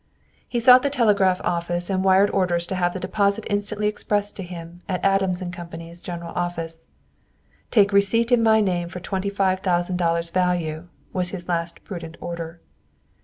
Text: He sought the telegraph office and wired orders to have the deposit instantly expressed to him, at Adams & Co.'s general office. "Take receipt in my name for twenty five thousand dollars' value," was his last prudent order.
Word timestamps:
He 0.49 0.59
sought 0.59 0.81
the 0.81 0.89
telegraph 0.89 1.39
office 1.43 1.87
and 1.87 2.03
wired 2.03 2.31
orders 2.31 2.65
to 2.65 2.73
have 2.75 2.91
the 2.95 2.99
deposit 2.99 3.45
instantly 3.51 3.85
expressed 3.85 4.35
to 4.37 4.41
him, 4.41 4.81
at 4.89 5.05
Adams 5.05 5.43
& 5.49 5.51
Co.'s 5.51 6.01
general 6.01 6.31
office. 6.33 6.87
"Take 7.69 7.93
receipt 7.93 8.31
in 8.31 8.41
my 8.41 8.61
name 8.61 8.89
for 8.89 8.99
twenty 8.99 9.29
five 9.29 9.59
thousand 9.59 9.97
dollars' 9.97 10.31
value," 10.31 10.87
was 11.13 11.29
his 11.29 11.47
last 11.47 11.83
prudent 11.83 12.17
order. 12.19 12.61